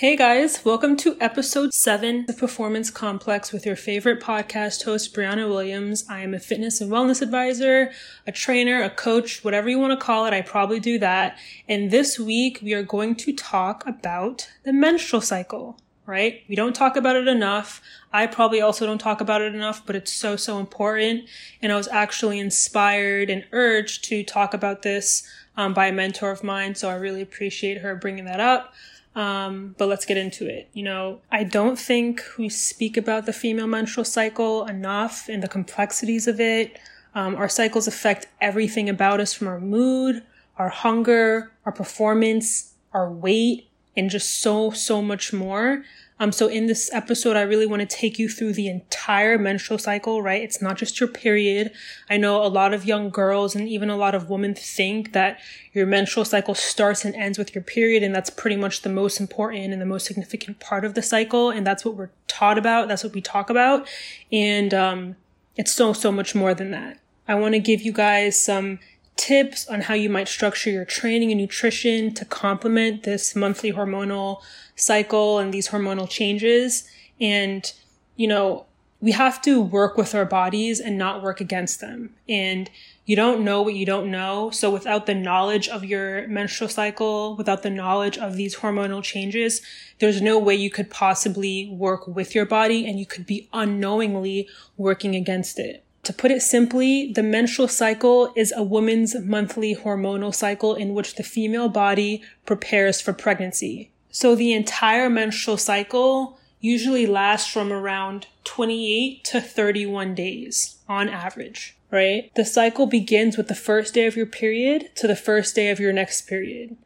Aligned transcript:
Hey 0.00 0.16
guys, 0.16 0.64
welcome 0.64 0.96
to 0.96 1.14
episode 1.20 1.74
7 1.74 2.24
of 2.26 2.38
Performance 2.38 2.88
Complex 2.88 3.52
with 3.52 3.66
your 3.66 3.76
favorite 3.76 4.18
podcast 4.18 4.84
host, 4.84 5.14
Brianna 5.14 5.46
Williams. 5.46 6.06
I 6.08 6.20
am 6.20 6.32
a 6.32 6.38
fitness 6.38 6.80
and 6.80 6.90
wellness 6.90 7.20
advisor, 7.20 7.92
a 8.26 8.32
trainer, 8.32 8.82
a 8.82 8.88
coach, 8.88 9.44
whatever 9.44 9.68
you 9.68 9.78
want 9.78 9.92
to 9.92 10.02
call 10.02 10.24
it. 10.24 10.32
I 10.32 10.40
probably 10.40 10.80
do 10.80 10.98
that. 11.00 11.36
And 11.68 11.90
this 11.90 12.18
week 12.18 12.60
we 12.62 12.72
are 12.72 12.82
going 12.82 13.14
to 13.16 13.34
talk 13.34 13.86
about 13.86 14.48
the 14.62 14.72
menstrual 14.72 15.20
cycle, 15.20 15.78
right? 16.06 16.44
We 16.48 16.54
don't 16.56 16.74
talk 16.74 16.96
about 16.96 17.16
it 17.16 17.28
enough. 17.28 17.82
I 18.10 18.26
probably 18.26 18.62
also 18.62 18.86
don't 18.86 18.96
talk 18.96 19.20
about 19.20 19.42
it 19.42 19.54
enough, 19.54 19.84
but 19.84 19.96
it's 19.96 20.12
so, 20.12 20.34
so 20.34 20.58
important. 20.58 21.28
And 21.60 21.70
I 21.70 21.76
was 21.76 21.88
actually 21.88 22.38
inspired 22.38 23.28
and 23.28 23.44
urged 23.52 24.04
to 24.04 24.24
talk 24.24 24.54
about 24.54 24.80
this 24.80 25.30
um, 25.58 25.74
by 25.74 25.88
a 25.88 25.92
mentor 25.92 26.30
of 26.30 26.42
mine. 26.42 26.74
So 26.74 26.88
I 26.88 26.94
really 26.94 27.20
appreciate 27.20 27.82
her 27.82 27.94
bringing 27.94 28.24
that 28.24 28.40
up. 28.40 28.72
Um, 29.14 29.74
but 29.76 29.88
let's 29.88 30.04
get 30.04 30.16
into 30.16 30.46
it. 30.46 30.68
You 30.72 30.84
know, 30.84 31.20
I 31.32 31.44
don't 31.44 31.78
think 31.78 32.22
we 32.38 32.48
speak 32.48 32.96
about 32.96 33.26
the 33.26 33.32
female 33.32 33.66
menstrual 33.66 34.04
cycle 34.04 34.66
enough 34.66 35.28
and 35.28 35.42
the 35.42 35.48
complexities 35.48 36.28
of 36.28 36.40
it. 36.40 36.78
Um, 37.14 37.34
our 37.34 37.48
cycles 37.48 37.88
affect 37.88 38.28
everything 38.40 38.88
about 38.88 39.18
us 39.18 39.34
from 39.34 39.48
our 39.48 39.58
mood, 39.60 40.22
our 40.58 40.68
hunger, 40.68 41.50
our 41.64 41.72
performance, 41.72 42.74
our 42.92 43.10
weight, 43.10 43.68
and 43.96 44.10
just 44.10 44.40
so, 44.40 44.70
so 44.70 45.02
much 45.02 45.32
more. 45.32 45.82
Um, 46.20 46.32
so 46.32 46.48
in 46.48 46.66
this 46.66 46.92
episode, 46.92 47.34
I 47.34 47.40
really 47.40 47.64
want 47.64 47.80
to 47.80 47.86
take 47.86 48.18
you 48.18 48.28
through 48.28 48.52
the 48.52 48.68
entire 48.68 49.38
menstrual 49.38 49.78
cycle, 49.78 50.22
right? 50.22 50.42
It's 50.42 50.60
not 50.60 50.76
just 50.76 51.00
your 51.00 51.08
period. 51.08 51.72
I 52.10 52.18
know 52.18 52.44
a 52.44 52.46
lot 52.46 52.74
of 52.74 52.84
young 52.84 53.08
girls 53.08 53.56
and 53.56 53.66
even 53.66 53.88
a 53.88 53.96
lot 53.96 54.14
of 54.14 54.28
women 54.28 54.54
think 54.54 55.14
that 55.14 55.40
your 55.72 55.86
menstrual 55.86 56.26
cycle 56.26 56.54
starts 56.54 57.06
and 57.06 57.14
ends 57.14 57.38
with 57.38 57.54
your 57.54 57.64
period. 57.64 58.02
And 58.02 58.14
that's 58.14 58.28
pretty 58.28 58.56
much 58.56 58.82
the 58.82 58.90
most 58.90 59.18
important 59.18 59.72
and 59.72 59.80
the 59.80 59.86
most 59.86 60.04
significant 60.04 60.60
part 60.60 60.84
of 60.84 60.92
the 60.92 61.02
cycle. 61.02 61.48
And 61.48 61.66
that's 61.66 61.86
what 61.86 61.94
we're 61.96 62.10
taught 62.28 62.58
about. 62.58 62.86
That's 62.88 63.02
what 63.02 63.14
we 63.14 63.22
talk 63.22 63.48
about. 63.48 63.88
And, 64.30 64.74
um, 64.74 65.16
it's 65.56 65.72
so, 65.72 65.94
so 65.94 66.12
much 66.12 66.34
more 66.34 66.52
than 66.54 66.70
that. 66.70 66.98
I 67.26 67.34
want 67.34 67.54
to 67.54 67.60
give 67.60 67.80
you 67.80 67.92
guys 67.92 68.38
some 68.38 68.78
tips 69.20 69.68
on 69.68 69.82
how 69.82 69.92
you 69.92 70.08
might 70.08 70.28
structure 70.28 70.70
your 70.70 70.86
training 70.86 71.30
and 71.30 71.38
nutrition 71.38 72.14
to 72.14 72.24
complement 72.24 73.02
this 73.02 73.36
monthly 73.36 73.70
hormonal 73.70 74.40
cycle 74.76 75.38
and 75.38 75.52
these 75.52 75.68
hormonal 75.68 76.08
changes. 76.08 76.88
And, 77.20 77.70
you 78.16 78.26
know, 78.26 78.64
we 79.02 79.12
have 79.12 79.42
to 79.42 79.60
work 79.60 79.98
with 79.98 80.14
our 80.14 80.24
bodies 80.24 80.80
and 80.80 80.96
not 80.96 81.22
work 81.22 81.38
against 81.38 81.80
them. 81.80 82.14
And 82.30 82.70
you 83.04 83.14
don't 83.14 83.44
know 83.44 83.60
what 83.60 83.74
you 83.74 83.84
don't 83.84 84.10
know. 84.10 84.50
So 84.52 84.70
without 84.70 85.04
the 85.04 85.14
knowledge 85.14 85.68
of 85.68 85.84
your 85.84 86.26
menstrual 86.26 86.70
cycle, 86.70 87.36
without 87.36 87.62
the 87.62 87.68
knowledge 87.68 88.16
of 88.16 88.36
these 88.36 88.56
hormonal 88.56 89.02
changes, 89.02 89.60
there's 89.98 90.22
no 90.22 90.38
way 90.38 90.54
you 90.54 90.70
could 90.70 90.88
possibly 90.88 91.68
work 91.68 92.06
with 92.06 92.34
your 92.34 92.46
body 92.46 92.86
and 92.86 92.98
you 92.98 93.04
could 93.04 93.26
be 93.26 93.50
unknowingly 93.52 94.48
working 94.78 95.14
against 95.14 95.58
it. 95.58 95.84
To 96.04 96.12
put 96.12 96.30
it 96.30 96.42
simply, 96.42 97.12
the 97.12 97.22
menstrual 97.22 97.68
cycle 97.68 98.32
is 98.34 98.52
a 98.56 98.62
woman's 98.62 99.14
monthly 99.20 99.74
hormonal 99.74 100.34
cycle 100.34 100.74
in 100.74 100.94
which 100.94 101.16
the 101.16 101.22
female 101.22 101.68
body 101.68 102.22
prepares 102.46 103.00
for 103.00 103.12
pregnancy. 103.12 103.90
So 104.10 104.34
the 104.34 104.52
entire 104.52 105.10
menstrual 105.10 105.56
cycle 105.58 106.38
usually 106.60 107.06
lasts 107.06 107.50
from 107.50 107.72
around 107.72 108.26
28 108.44 109.24
to 109.24 109.40
31 109.40 110.14
days 110.14 110.78
on 110.88 111.08
average, 111.08 111.76
right? 111.90 112.30
The 112.34 112.44
cycle 112.44 112.86
begins 112.86 113.36
with 113.36 113.48
the 113.48 113.54
first 113.54 113.94
day 113.94 114.06
of 114.06 114.16
your 114.16 114.26
period 114.26 114.90
to 114.96 115.06
the 115.06 115.16
first 115.16 115.54
day 115.54 115.70
of 115.70 115.80
your 115.80 115.92
next 115.92 116.22
period. 116.22 116.76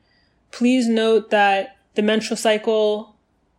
Please 0.51 0.89
note 0.89 1.31
that 1.31 1.77
the 1.95 2.03
menstrual 2.03 2.37
cycle, 2.37 3.17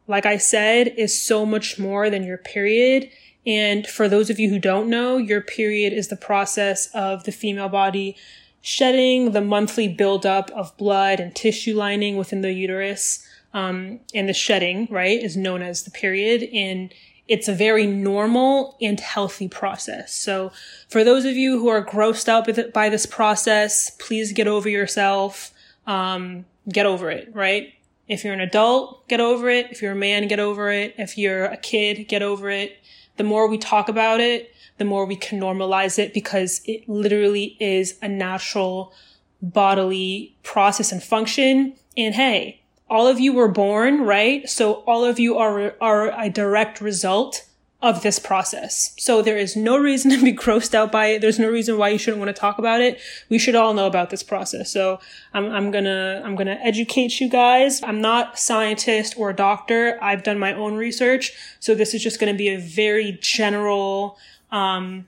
like 0.08 0.26
I 0.26 0.38
said, 0.38 0.90
is 0.98 1.20
so 1.20 1.46
much 1.46 1.80
more 1.80 2.10
than 2.10 2.24
your 2.24 2.38
period 2.38 3.10
and 3.46 3.86
for 3.86 4.10
those 4.10 4.30
of 4.30 4.40
you 4.40 4.50
who 4.50 4.60
don't 4.60 4.90
know, 4.90 5.18
your 5.18 5.42
period 5.42 5.94
is 5.94 6.08
the 6.08 6.16
process 6.16 6.88
of 6.94 7.24
the 7.26 7.32
female 7.32 7.70
body 7.70 8.16
shedding 8.62 9.32
the 9.32 9.42
monthly 9.42 9.88
buildup 9.88 10.50
of 10.52 10.76
blood 10.76 11.20
and 11.20 11.36
tissue 11.36 11.76
lining 11.76 12.18
within 12.18 12.42
the 12.42 12.52
uterus. 12.52 13.24
Um, 13.54 14.00
and 14.16 14.28
the 14.28 14.34
shedding, 14.34 14.88
right, 14.90 15.22
is 15.22 15.38
known 15.38 15.62
as 15.62 15.84
the 15.84 15.92
period. 15.92 16.50
And 16.52 16.92
it's 17.28 17.48
a 17.48 17.54
very 17.54 17.86
normal 17.86 18.76
and 18.82 19.00
healthy 19.00 19.48
process. 19.48 20.16
So 20.16 20.52
for 20.90 21.04
those 21.04 21.26
of 21.26 21.34
you 21.34 21.60
who 21.60 21.68
are 21.68 21.86
grossed 21.86 22.28
out 22.28 22.74
by 22.74 22.90
this 22.90 23.06
process, 23.06 23.92
please 23.92 24.34
get 24.34 24.48
over 24.48 24.68
yourself. 24.68 25.52
Um, 25.86 26.46
get 26.68 26.88
over 26.88 27.12
it, 27.12 27.30
right? 27.36 27.72
If 28.08 28.24
you're 28.24 28.34
an 28.34 28.42
adult, 28.42 29.08
get 29.08 29.20
over 29.20 29.48
it. 29.48 29.68
If 29.72 29.84
you're 29.84 29.92
a 29.92 29.96
man, 29.96 30.28
get 30.28 30.40
over 30.40 30.72
it. 30.72 30.96
If 30.98 31.20
you're 31.20 31.46
a 31.46 31.58
kid, 31.58 32.08
get 32.08 32.24
over 32.24 32.50
it 32.50 32.80
the 33.18 33.24
more 33.24 33.48
we 33.48 33.58
talk 33.58 33.90
about 33.90 34.20
it, 34.20 34.54
the 34.78 34.86
more 34.86 35.06
we 35.06 35.16
can 35.16 35.40
normalize 35.40 35.98
it 35.98 36.14
because 36.14 36.62
it 36.66 36.88
literally 36.88 37.56
is 37.60 37.98
a 38.02 38.08
natural 38.08 38.94
bodily 39.42 40.36
process 40.44 40.92
and 40.92 41.02
function. 41.02 41.74
And 41.96 42.16
hey, 42.16 42.62
all 42.90 43.08
of 43.08 43.20
you 43.20 43.34
were 43.34 43.48
born, 43.48 44.02
right? 44.02 44.48
So 44.50 44.76
all 44.86 45.06
of 45.06 45.20
you 45.20 45.38
are, 45.38 45.76
are 45.82 46.20
a 46.20 46.30
direct 46.30 46.82
result 46.82 47.46
of 47.86 48.02
this 48.02 48.18
process. 48.18 48.96
So 48.98 49.22
there 49.22 49.38
is 49.38 49.56
no 49.56 49.78
reason 49.78 50.10
to 50.18 50.22
be 50.22 50.34
grossed 50.34 50.74
out 50.74 50.92
by 50.92 51.08
it. 51.08 51.22
There's 51.22 51.38
no 51.38 51.50
reason 51.50 51.78
why 51.78 51.90
you 51.90 52.00
shouldn't 52.00 52.20
want 52.20 52.36
to 52.36 52.40
talk 52.40 52.58
about 52.58 52.82
it. 52.82 53.00
We 53.30 53.38
should 53.38 53.54
all 53.54 53.76
know 53.76 53.86
about 53.86 54.10
this 54.10 54.24
process. 54.24 54.72
So 54.72 55.00
I'm, 55.36 55.52
I'm 55.52 55.70
gonna, 55.70 56.20
I'm 56.26 56.36
gonna 56.36 56.58
educate 56.64 57.22
you 57.22 57.30
guys. 57.30 57.84
I'm 57.84 58.02
not 58.02 58.34
a 58.34 58.38
scientist 58.38 59.14
or 59.18 59.30
a 59.30 59.36
doctor. 59.36 60.00
I've 60.02 60.24
done 60.24 60.40
my 60.40 60.52
own 60.54 60.76
research. 60.76 61.32
So 61.60 61.76
this 61.76 61.94
is 61.94 62.02
just 62.02 62.20
to 62.20 62.34
be 62.34 62.50
a 62.50 62.60
very 62.60 63.20
general, 63.22 64.18
um, 64.52 65.06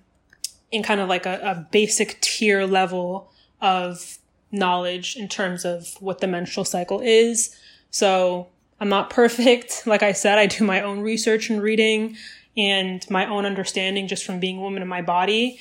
in 0.71 0.83
kind 0.83 1.01
of 1.01 1.09
like 1.09 1.25
a, 1.25 1.39
a 1.43 1.67
basic 1.71 2.21
tier 2.21 2.65
level 2.65 3.31
of 3.59 4.19
knowledge 4.51 5.15
in 5.15 5.27
terms 5.27 5.65
of 5.65 5.95
what 5.99 6.19
the 6.19 6.27
menstrual 6.27 6.63
cycle 6.63 7.01
is. 7.01 7.57
So 7.89 8.49
I'm 8.79 8.89
not 8.89 9.09
perfect. 9.09 9.83
Like 9.87 10.03
I 10.03 10.11
said, 10.11 10.37
I 10.37 10.45
do 10.45 10.63
my 10.63 10.81
own 10.81 10.99
research 10.99 11.49
and 11.49 11.59
reading 11.59 12.17
and 12.57 13.07
my 13.09 13.25
own 13.25 13.45
understanding 13.45 14.07
just 14.07 14.25
from 14.25 14.39
being 14.39 14.57
a 14.57 14.61
woman 14.61 14.81
in 14.81 14.87
my 14.87 15.01
body. 15.01 15.59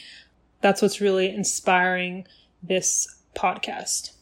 That's 0.62 0.80
what's 0.80 1.00
really 1.00 1.28
inspiring 1.28 2.26
this 2.62 3.16
podcast. 3.36 4.12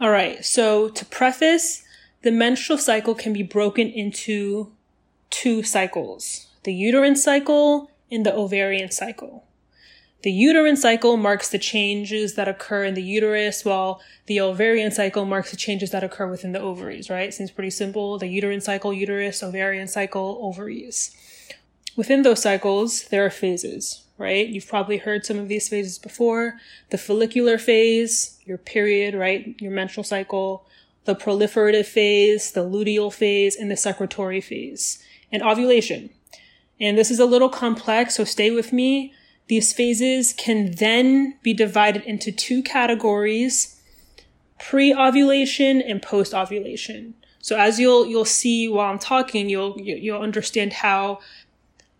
All 0.00 0.10
right. 0.10 0.44
So 0.44 0.88
to 0.90 1.04
preface, 1.06 1.82
the 2.22 2.30
menstrual 2.30 2.78
cycle 2.78 3.14
can 3.14 3.32
be 3.32 3.42
broken 3.42 3.88
into 3.88 4.72
two 5.30 5.62
cycles, 5.62 6.48
the 6.64 6.74
uterine 6.74 7.16
cycle 7.16 7.90
and 8.10 8.26
the 8.26 8.34
ovarian 8.34 8.90
cycle. 8.90 9.44
The 10.22 10.30
uterine 10.30 10.76
cycle 10.76 11.16
marks 11.16 11.48
the 11.48 11.58
changes 11.58 12.34
that 12.34 12.46
occur 12.46 12.84
in 12.84 12.92
the 12.92 13.02
uterus, 13.02 13.64
while 13.64 14.02
the 14.26 14.38
ovarian 14.40 14.90
cycle 14.90 15.24
marks 15.24 15.50
the 15.50 15.56
changes 15.56 15.92
that 15.92 16.04
occur 16.04 16.28
within 16.28 16.52
the 16.52 16.60
ovaries, 16.60 17.08
right? 17.08 17.32
Seems 17.32 17.50
pretty 17.50 17.70
simple. 17.70 18.18
The 18.18 18.26
uterine 18.26 18.60
cycle, 18.60 18.92
uterus, 18.92 19.42
ovarian 19.42 19.88
cycle, 19.88 20.38
ovaries. 20.42 21.16
Within 21.96 22.22
those 22.22 22.42
cycles, 22.42 23.04
there 23.08 23.24
are 23.24 23.30
phases, 23.30 24.04
right? 24.16 24.46
You've 24.46 24.68
probably 24.68 24.98
heard 24.98 25.26
some 25.26 25.38
of 25.38 25.48
these 25.48 25.68
phases 25.68 25.98
before. 25.98 26.54
The 26.90 26.98
follicular 26.98 27.58
phase, 27.58 28.38
your 28.44 28.58
period, 28.58 29.14
right? 29.14 29.54
Your 29.60 29.72
menstrual 29.72 30.04
cycle, 30.04 30.66
the 31.04 31.14
proliferative 31.14 31.86
phase, 31.86 32.52
the 32.52 32.64
luteal 32.64 33.12
phase, 33.12 33.56
and 33.56 33.70
the 33.70 33.76
secretory 33.76 34.40
phase, 34.40 35.02
and 35.32 35.42
ovulation. 35.42 36.10
And 36.80 36.96
this 36.96 37.10
is 37.10 37.18
a 37.18 37.26
little 37.26 37.48
complex, 37.48 38.16
so 38.16 38.24
stay 38.24 38.50
with 38.50 38.72
me. 38.72 39.12
These 39.48 39.72
phases 39.72 40.32
can 40.32 40.72
then 40.76 41.36
be 41.42 41.52
divided 41.52 42.04
into 42.04 42.30
two 42.30 42.62
categories, 42.62 43.80
pre-ovulation 44.58 45.82
and 45.82 46.00
post-ovulation. 46.00 47.14
So 47.42 47.56
as 47.56 47.80
you'll, 47.80 48.06
you'll 48.06 48.26
see 48.26 48.68
while 48.68 48.90
I'm 48.90 48.98
talking, 48.98 49.48
you'll, 49.48 49.80
you'll 49.80 50.20
understand 50.20 50.74
how 50.74 51.20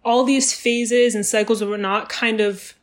all 0.04 0.24
these 0.24 0.52
phases 0.52 1.14
and 1.14 1.26
cycles 1.26 1.62
were 1.62 1.78
not 1.78 2.08
kind 2.08 2.40
of 2.40 2.74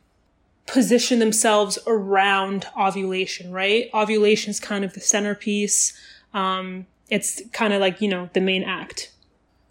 position 0.66 1.18
themselves 1.18 1.78
around 1.86 2.66
ovulation, 2.78 3.50
right? 3.50 3.88
Ovulation 3.94 4.50
is 4.50 4.60
kind 4.60 4.84
of 4.84 4.92
the 4.92 5.00
centerpiece. 5.00 5.98
Um, 6.34 6.86
it's 7.08 7.42
kind 7.52 7.72
of 7.72 7.80
like, 7.80 8.00
you 8.00 8.08
know, 8.08 8.28
the 8.34 8.40
main 8.40 8.62
act. 8.62 9.10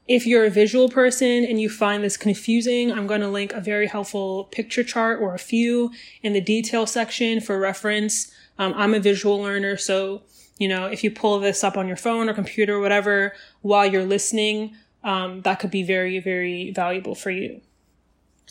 If 0.08 0.26
you're 0.26 0.46
a 0.46 0.50
visual 0.50 0.90
person 0.90 1.46
and 1.46 1.62
you 1.62 1.70
find 1.70 2.04
this 2.04 2.18
confusing, 2.18 2.92
I'm 2.92 3.08
going 3.08 3.22
to 3.22 3.28
link 3.28 3.54
a 3.54 3.62
very 3.62 3.88
helpful 3.88 4.46
picture 4.46 4.84
chart 4.84 5.22
or 5.22 5.36
a 5.36 5.40
few 5.40 5.92
in 6.24 6.34
the 6.34 6.42
detail 6.42 6.88
section 6.88 7.42
for 7.42 7.60
reference. 7.60 8.32
Um, 8.58 8.74
I'm 8.76 8.94
a 8.94 9.00
visual 9.00 9.38
learner, 9.38 9.78
so, 9.78 10.24
you 10.58 10.68
know, 10.68 10.86
if 10.86 11.04
you 11.04 11.12
pull 11.12 11.40
this 11.40 11.64
up 11.64 11.78
on 11.78 11.88
your 11.88 11.98
phone 11.98 12.28
or 12.28 12.34
computer 12.34 12.78
or 12.78 12.80
whatever 12.80 13.34
while 13.62 13.86
you're 13.86 14.06
listening, 14.06 14.76
um, 15.08 15.42
that 15.44 15.60
could 15.60 15.72
be 15.72 15.84
very, 15.84 16.20
very 16.20 16.72
valuable 16.72 17.16
for 17.16 17.32
you. 17.32 17.62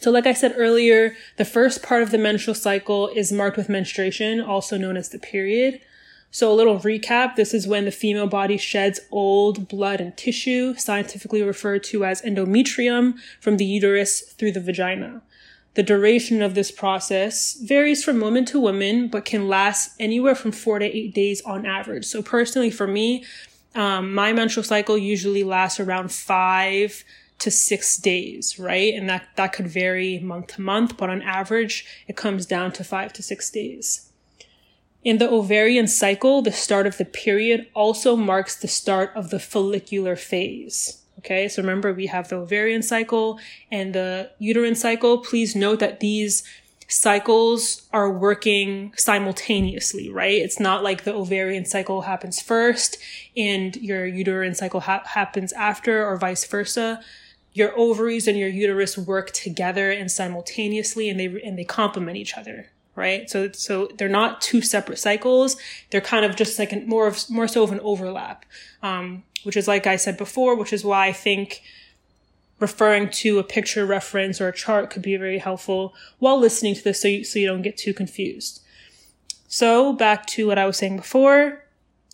So, 0.00 0.11
like 0.11 0.26
I 0.26 0.32
said 0.32 0.55
earlier, 0.56 1.14
the 1.37 1.44
first 1.44 1.82
part 1.82 2.03
of 2.03 2.11
the 2.11 2.19
menstrual 2.19 2.55
cycle 2.55 3.08
is 3.08 3.31
marked 3.31 3.58
with 3.58 3.69
menstruation, 3.69 4.41
also 4.41 4.79
known 4.79 4.97
as 4.97 5.11
the 5.11 5.19
period. 5.19 5.81
So, 6.31 6.50
a 6.50 6.55
little 6.55 6.79
recap 6.79 7.37
this 7.37 7.53
is 7.53 7.69
when 7.69 7.85
the 7.85 7.91
female 7.91 8.26
body 8.26 8.56
sheds 8.56 9.00
old 9.11 9.69
blood 9.69 10.00
and 10.00 10.17
tissue, 10.17 10.75
scientifically 10.76 11.43
referred 11.43 11.85
to 11.85 12.06
as 12.06 12.23
endometrium, 12.23 13.14
from 13.41 13.58
the 13.58 13.64
uterus 13.64 14.20
through 14.20 14.53
the 14.53 14.61
vagina. 14.61 15.23
The 15.75 15.82
duration 15.82 16.41
of 16.41 16.55
this 16.55 16.70
process 16.70 17.58
varies 17.62 18.03
from 18.03 18.20
woman 18.20 18.47
to 18.47 18.58
woman, 18.58 19.08
but 19.08 19.26
can 19.26 19.47
last 19.47 19.94
anywhere 20.00 20.35
from 20.35 20.53
four 20.53 20.79
to 20.79 20.87
eight 20.87 21.14
days 21.14 21.43
on 21.43 21.67
average. 21.67 22.06
So, 22.06 22.23
personally, 22.23 22.70
for 22.70 22.87
me, 22.87 23.25
um, 23.76 24.14
my 24.14 24.32
menstrual 24.32 24.64
cycle 24.64 24.96
usually 24.96 25.44
lasts 25.44 25.78
around 25.78 26.11
five 26.11 27.05
to 27.38 27.50
six 27.50 27.96
days, 27.99 28.58
right? 28.58 28.94
And 28.94 29.08
that, 29.11 29.28
that 29.37 29.52
could 29.52 29.69
vary 29.69 30.19
month 30.19 30.49
to 30.55 30.62
month, 30.62 30.96
but 30.96 31.11
on 31.11 31.23
average, 31.23 31.84
it 32.08 32.17
comes 32.17 32.46
down 32.46 32.73
to 32.73 32.84
five 32.84 33.12
to 33.14 33.23
six 33.23 33.50
days. 33.50 34.11
In 35.05 35.19
the 35.19 35.31
ovarian 35.31 35.87
cycle, 35.87 36.43
the 36.43 36.50
start 36.50 36.87
of 36.87 36.96
the 36.96 37.05
period 37.05 37.69
also 37.75 38.17
marks 38.17 38.56
the 38.56 38.69
start 38.69 39.12
of 39.14 39.31
the 39.31 39.38
follicular 39.38 40.17
phase. 40.17 41.02
Okay, 41.19 41.49
so 41.49 41.62
remember 41.62 41.93
we 41.93 42.06
have 42.06 42.29
the 42.29 42.37
ovarian 42.37 42.82
cycle 42.82 43.38
and 43.70 43.94
the 43.94 44.31
uterine 44.38 44.75
cycle. 44.75 45.19
Please 45.19 45.55
note 45.55 45.81
that 45.81 46.00
these 46.00 46.43
cycles 46.88 47.88
are 47.92 48.10
working 48.10 48.92
simultaneously, 48.96 50.08
right? 50.10 50.40
It's 50.40 50.60
not 50.60 50.82
like 50.82 51.04
the 51.04 51.14
ovarian 51.14 51.64
cycle 51.64 52.02
happens 52.02 52.40
first 52.40 52.98
and 53.36 53.76
your 53.76 54.06
uterine 54.06 54.54
cycle 54.54 54.80
ha- 54.80 55.02
happens 55.04 55.52
after 55.52 56.06
or 56.06 56.16
vice 56.16 56.44
versa. 56.44 57.00
Your 57.52 57.76
ovaries 57.78 58.28
and 58.28 58.38
your 58.38 58.48
uterus 58.48 58.98
work 58.98 59.30
together 59.32 59.90
and 59.90 60.10
simultaneously 60.10 61.08
and 61.08 61.18
they 61.18 61.26
and 61.42 61.58
they 61.58 61.64
complement 61.64 62.16
each 62.16 62.36
other 62.36 62.70
right? 62.94 63.28
So 63.28 63.52
so 63.52 63.90
they're 63.98 64.08
not 64.08 64.40
two 64.40 64.62
separate 64.62 64.98
cycles. 64.98 65.58
They're 65.90 66.00
kind 66.00 66.24
of 66.24 66.34
just 66.34 66.58
like 66.58 66.72
an, 66.72 66.88
more 66.88 67.06
of 67.06 67.28
more 67.28 67.46
so 67.46 67.62
of 67.62 67.70
an 67.70 67.80
overlap 67.80 68.46
um, 68.82 69.24
which 69.46 69.56
is 69.56 69.68
like 69.68 69.86
i 69.86 69.96
said 69.96 70.16
before 70.16 70.56
which 70.56 70.72
is 70.72 70.84
why 70.84 71.06
i 71.06 71.12
think 71.12 71.62
referring 72.58 73.11
to 73.11 73.38
a 73.38 73.44
picture 73.44 73.85
reference 73.85 74.41
or 74.41 74.49
a 74.49 74.53
chart 74.53 74.91
could 74.91 75.03
be 75.03 75.17
very 75.17 75.38
helpful 75.38 75.94
while 76.19 76.38
listening 76.38 76.75
to 76.75 76.82
this 76.82 77.03
so 77.03 77.08
you, 77.08 77.25
so 77.25 77.38
you 77.38 77.47
don't 77.47 77.62
get 77.62 77.76
too 77.76 77.93
confused 77.93 78.62
so 79.49 79.93
back 79.93 80.26
to 80.26 80.47
what 80.47 80.58
i 80.58 80.67
was 80.67 80.76
saying 80.76 80.97
before 80.97 81.62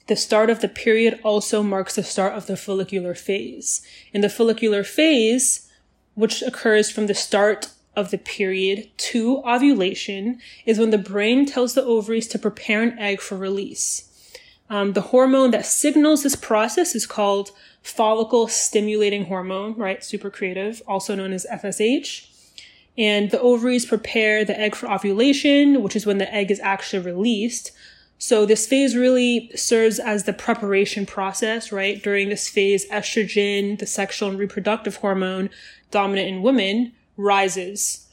the 0.09 0.17
start 0.17 0.51
of 0.51 0.61
the 0.61 0.69
period 0.69 1.21
also 1.23 1.63
marks 1.63 1.95
the 1.95 2.03
start 2.03 2.35
of 2.35 2.47
the 2.47 2.57
follicular 2.57 3.15
phase. 3.15 3.83
In 4.13 4.21
the 4.21 4.29
follicular 4.29 4.83
phase, 4.83 5.71
which 6.15 6.43
occurs 6.43 6.91
from 6.91 7.07
the 7.07 7.15
start 7.15 7.69
of 7.95 8.11
the 8.11 8.19
period 8.19 8.91
to 8.97 9.43
ovulation, 9.45 10.41
is 10.67 10.79
when 10.79 10.91
the 10.91 10.99
brain 10.99 11.47
tells 11.47 11.75
the 11.75 11.85
ovaries 11.85 12.27
to 12.29 12.39
prepare 12.39 12.83
an 12.83 12.99
egg 12.99 13.21
for 13.21 13.37
release. 13.37 14.09
Um, 14.69 14.95
the 14.95 15.03
hormone 15.13 15.51
that 15.53 15.67
signals 15.67 16.23
this 16.23 16.37
process 16.37 16.95
is 16.95 17.07
called 17.07 17.51
follicle 17.83 18.49
stimulating 18.49 19.27
hormone, 19.27 19.75
right? 19.77 20.05
Super 20.05 20.31
creative, 20.31 20.83
also 20.87 21.15
known 21.15 21.33
as 21.33 21.47
FSH. 21.53 22.29
And 22.97 23.31
the 23.31 23.41
ovaries 23.41 23.87
prepare 23.87 24.45
the 24.45 24.59
egg 24.59 24.75
for 24.75 24.91
ovulation, 24.91 25.83
which 25.83 25.97
is 25.97 26.07
when 26.07 26.19
the 26.19 26.33
egg 26.33 26.51
is 26.51 26.61
actually 26.61 27.03
released. 27.03 27.73
So 28.19 28.47
this 28.47 28.67
phase 28.67 28.95
really 28.95 29.51
serves 29.57 29.99
as 29.99 30.25
the 30.25 30.33
preparation 30.33 31.07
process, 31.07 31.73
right? 31.73 32.01
During 32.01 32.29
this 32.29 32.49
phase, 32.49 32.89
estrogen, 32.89 33.79
the 33.79 33.87
sexual 33.87 34.29
and 34.29 34.39
reproductive 34.39 34.97
hormone 34.97 35.51
dominant 35.91 36.29
in 36.29 36.43
women, 36.43 36.93
rises. 37.17 38.09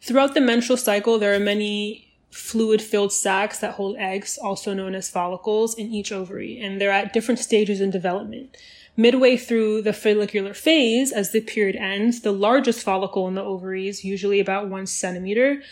Throughout 0.00 0.34
the 0.34 0.40
menstrual 0.40 0.76
cycle, 0.76 1.18
there 1.18 1.34
are 1.34 1.40
many 1.40 2.08
fluid 2.30 2.80
filled 2.80 3.12
sacs 3.12 3.58
that 3.58 3.74
hold 3.74 3.96
eggs, 3.96 4.38
also 4.38 4.74
known 4.74 4.94
as 4.94 5.10
follicles, 5.10 5.74
in 5.74 5.92
each 5.92 6.12
ovary, 6.12 6.58
and 6.58 6.80
they're 6.80 6.90
at 6.90 7.12
different 7.12 7.38
stages 7.38 7.80
in 7.80 7.90
development. 7.90 8.56
Midway 8.96 9.38
through 9.38 9.82
the 9.82 9.92
follicular 9.92 10.52
phase, 10.52 11.12
as 11.12 11.32
the 11.32 11.40
period 11.40 11.76
ends, 11.76 12.20
the 12.20 12.32
largest 12.32 12.82
follicle 12.82 13.26
in 13.26 13.34
the 13.34 13.42
ovaries, 13.42 14.04
usually 14.04 14.38
about 14.38 14.68
one 14.68 14.86
centimeter, 14.86 15.62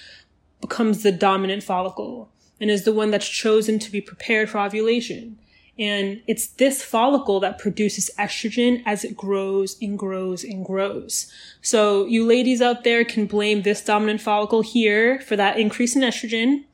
becomes 0.61 1.03
the 1.03 1.13
dominant 1.13 1.63
follicle 1.63 2.31
and 2.61 2.71
is 2.71 2.85
the 2.85 2.93
one 2.93 3.11
that's 3.11 3.29
chosen 3.29 3.79
to 3.79 3.91
be 3.91 4.01
prepared 4.01 4.49
for 4.49 4.59
ovulation. 4.59 5.39
And 5.79 6.21
it's 6.27 6.47
this 6.47 6.83
follicle 6.83 7.41
that 7.41 7.59
produces 7.59 8.11
estrogen 8.19 8.83
as 8.85 9.03
it 9.03 9.17
grows 9.17 9.79
and 9.81 9.99
grows 9.99 10.45
and 10.45 10.65
grows. 10.65 11.33
So 11.63 12.05
you 12.05 12.27
ladies 12.27 12.61
out 12.61 12.85
there 12.85 13.03
can 13.05 13.25
blame 13.25 13.63
this 13.63 13.83
dominant 13.83 14.21
follicle 14.21 14.61
here 14.61 15.21
for 15.21 15.37
that 15.37 15.59
increase 15.59 15.97
in 15.97 16.03
estrogen. 16.03 16.65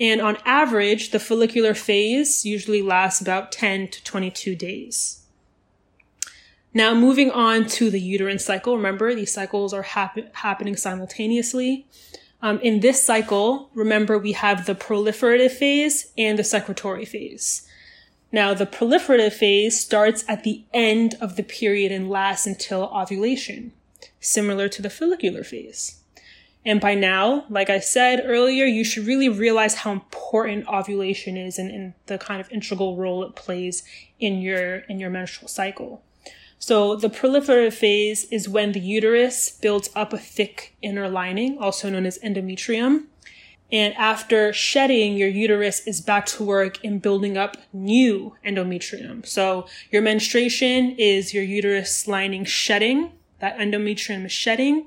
And 0.00 0.20
on 0.20 0.38
average, 0.44 1.12
the 1.12 1.20
follicular 1.20 1.74
phase 1.74 2.44
usually 2.44 2.82
lasts 2.82 3.20
about 3.20 3.52
10 3.52 3.88
to 3.88 4.02
22 4.02 4.56
days. 4.56 5.21
Now, 6.74 6.94
moving 6.94 7.30
on 7.30 7.66
to 7.66 7.90
the 7.90 8.00
uterine 8.00 8.38
cycle. 8.38 8.76
Remember, 8.76 9.14
these 9.14 9.32
cycles 9.32 9.74
are 9.74 9.82
hap- 9.82 10.34
happening 10.36 10.76
simultaneously. 10.76 11.86
Um, 12.40 12.58
in 12.60 12.80
this 12.80 13.04
cycle, 13.04 13.70
remember 13.74 14.18
we 14.18 14.32
have 14.32 14.66
the 14.66 14.74
proliferative 14.74 15.52
phase 15.52 16.12
and 16.16 16.38
the 16.38 16.44
secretory 16.44 17.04
phase. 17.04 17.68
Now, 18.32 18.54
the 18.54 18.66
proliferative 18.66 19.34
phase 19.34 19.78
starts 19.78 20.24
at 20.26 20.42
the 20.42 20.64
end 20.72 21.14
of 21.20 21.36
the 21.36 21.42
period 21.42 21.92
and 21.92 22.08
lasts 22.08 22.46
until 22.46 22.84
ovulation, 22.84 23.72
similar 24.18 24.68
to 24.70 24.80
the 24.80 24.88
follicular 24.88 25.44
phase. 25.44 26.00
And 26.64 26.80
by 26.80 26.94
now, 26.94 27.44
like 27.50 27.68
I 27.68 27.80
said 27.80 28.22
earlier, 28.24 28.64
you 28.64 28.84
should 28.84 29.06
really 29.06 29.28
realize 29.28 29.74
how 29.74 29.92
important 29.92 30.66
ovulation 30.68 31.36
is 31.36 31.58
and, 31.58 31.70
and 31.70 31.94
the 32.06 32.18
kind 32.18 32.40
of 32.40 32.50
integral 32.50 32.96
role 32.96 33.22
it 33.24 33.34
plays 33.34 33.82
in 34.18 34.40
your, 34.40 34.76
in 34.88 34.98
your 34.98 35.10
menstrual 35.10 35.48
cycle. 35.48 36.02
So 36.62 36.94
the 36.94 37.10
proliferative 37.10 37.72
phase 37.72 38.22
is 38.30 38.48
when 38.48 38.70
the 38.70 38.78
uterus 38.78 39.50
builds 39.50 39.90
up 39.96 40.12
a 40.12 40.16
thick 40.18 40.76
inner 40.80 41.08
lining, 41.08 41.58
also 41.58 41.90
known 41.90 42.06
as 42.06 42.20
endometrium. 42.20 43.06
And 43.72 43.92
after 43.94 44.52
shedding, 44.52 45.16
your 45.16 45.28
uterus 45.28 45.84
is 45.88 46.00
back 46.00 46.24
to 46.26 46.44
work 46.44 46.82
in 46.84 47.00
building 47.00 47.36
up 47.36 47.56
new 47.72 48.36
endometrium. 48.46 49.26
So 49.26 49.66
your 49.90 50.02
menstruation 50.02 50.94
is 50.98 51.34
your 51.34 51.42
uterus 51.42 52.06
lining 52.06 52.44
shedding, 52.44 53.10
that 53.40 53.58
endometrium 53.58 54.24
is 54.26 54.32
shedding. 54.32 54.86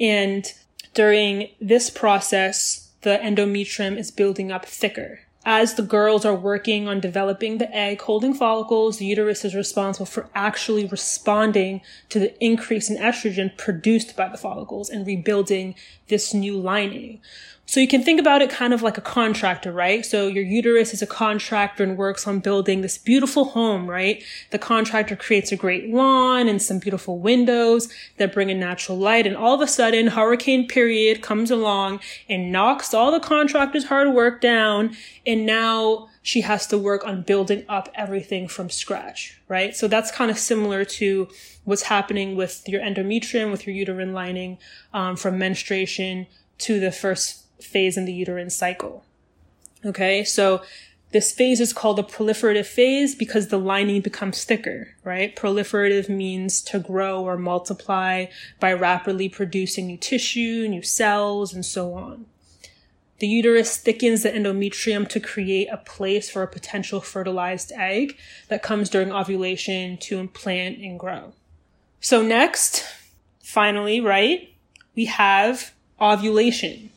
And 0.00 0.52
during 0.94 1.50
this 1.60 1.90
process, 1.90 2.90
the 3.02 3.20
endometrium 3.22 3.96
is 3.96 4.10
building 4.10 4.50
up 4.50 4.66
thicker 4.66 5.20
as 5.44 5.74
the 5.74 5.82
girls 5.82 6.24
are 6.24 6.34
working 6.34 6.88
on 6.88 7.00
developing 7.00 7.58
the 7.58 7.74
egg 7.74 8.00
holding 8.02 8.32
follicles, 8.32 8.98
the 8.98 9.04
uterus 9.04 9.44
is 9.44 9.54
responsible 9.54 10.06
for 10.06 10.28
actually 10.34 10.86
responding 10.86 11.82
to 12.08 12.18
the 12.18 12.44
increase 12.44 12.88
in 12.88 12.96
estrogen 12.96 13.56
produced 13.58 14.16
by 14.16 14.28
the 14.28 14.38
follicles 14.38 14.88
and 14.88 15.06
rebuilding 15.06 15.74
this 16.08 16.32
new 16.32 16.56
lining. 16.56 17.20
So 17.66 17.80
you 17.80 17.88
can 17.88 18.02
think 18.02 18.20
about 18.20 18.42
it 18.42 18.50
kind 18.50 18.74
of 18.74 18.82
like 18.82 18.98
a 18.98 19.02
contractor, 19.02 19.72
right? 19.72 20.04
So 20.04 20.26
your 20.26 20.44
uterus 20.44 20.92
is 20.92 21.00
a 21.00 21.06
contractor 21.06 21.82
and 21.82 21.96
works 21.96 22.26
on 22.26 22.40
building 22.40 22.82
this 22.82 22.98
beautiful 22.98 23.46
home, 23.46 23.88
right? 23.88 24.22
The 24.50 24.58
contractor 24.58 25.16
creates 25.16 25.50
a 25.50 25.56
great 25.56 25.88
lawn 25.88 26.46
and 26.46 26.60
some 26.60 26.78
beautiful 26.78 27.18
windows 27.18 27.92
that 28.18 28.34
bring 28.34 28.50
in 28.50 28.60
natural 28.60 28.98
light. 28.98 29.26
And 29.26 29.36
all 29.36 29.54
of 29.54 29.60
a 29.62 29.66
sudden, 29.66 30.08
hurricane 30.08 30.68
period 30.68 31.22
comes 31.22 31.50
along 31.50 32.00
and 32.28 32.52
knocks 32.52 32.92
all 32.92 33.10
the 33.10 33.18
contractor's 33.18 33.86
hard 33.86 34.12
work 34.12 34.42
down. 34.42 34.94
And 35.26 35.46
now 35.46 36.10
she 36.22 36.42
has 36.42 36.66
to 36.66 36.78
work 36.78 37.06
on 37.06 37.22
building 37.22 37.64
up 37.68 37.88
everything 37.94 38.46
from 38.46 38.68
scratch, 38.68 39.40
right? 39.48 39.74
So 39.74 39.88
that's 39.88 40.10
kind 40.10 40.30
of 40.30 40.38
similar 40.38 40.84
to 40.84 41.28
what's 41.64 41.82
happening 41.82 42.36
with 42.36 42.62
your 42.68 42.82
endometrium, 42.82 43.50
with 43.50 43.66
your 43.66 43.74
uterine 43.74 44.12
lining, 44.12 44.58
um, 44.92 45.16
from 45.16 45.38
menstruation 45.38 46.26
to 46.58 46.78
the 46.78 46.92
first 46.92 47.43
phase 47.64 47.96
in 47.96 48.04
the 48.04 48.12
uterine 48.12 48.50
cycle. 48.50 49.04
Okay, 49.84 50.24
so 50.24 50.62
this 51.14 51.30
phase 51.30 51.60
is 51.60 51.72
called 51.72 51.98
the 51.98 52.02
proliferative 52.02 52.66
phase 52.66 53.14
because 53.14 53.46
the 53.46 53.58
lining 53.58 54.00
becomes 54.00 54.42
thicker, 54.42 54.96
right? 55.04 55.36
Proliferative 55.36 56.08
means 56.08 56.60
to 56.62 56.80
grow 56.80 57.22
or 57.22 57.36
multiply 57.36 58.26
by 58.58 58.72
rapidly 58.72 59.28
producing 59.28 59.86
new 59.86 59.96
tissue, 59.96 60.66
new 60.66 60.82
cells, 60.82 61.54
and 61.54 61.64
so 61.64 61.94
on. 61.94 62.26
The 63.20 63.28
uterus 63.28 63.76
thickens 63.76 64.24
the 64.24 64.30
endometrium 64.30 65.08
to 65.10 65.20
create 65.20 65.68
a 65.70 65.76
place 65.76 66.28
for 66.28 66.42
a 66.42 66.48
potential 66.48 67.00
fertilized 67.00 67.70
egg 67.72 68.16
that 68.48 68.64
comes 68.64 68.90
during 68.90 69.12
ovulation 69.12 69.96
to 69.98 70.18
implant 70.18 70.78
and 70.78 70.98
grow. 70.98 71.32
So 72.00 72.22
next, 72.22 72.84
finally, 73.40 74.00
right, 74.00 74.52
we 74.96 75.04
have 75.04 75.72
ovulation. 76.00 76.90